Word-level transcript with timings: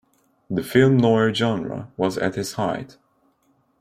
The 0.49 0.63
film 0.63 0.97
noir 0.97 1.31
genre 1.31 1.91
was 1.95 2.17
at 2.17 2.35
its 2.35 2.53
height. 2.53 2.97